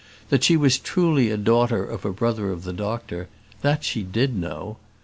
That 0.29 0.43
she 0.43 0.57
was 0.57 0.79
truly 0.79 1.29
a 1.29 1.37
daughter 1.37 1.85
of 1.85 2.05
a 2.05 2.11
brother 2.11 2.51
of 2.51 2.63
the 2.63 2.73
doctor, 2.73 3.27
that 3.61 3.83
she 3.83 4.01
did 4.01 4.35
know. 4.35 4.77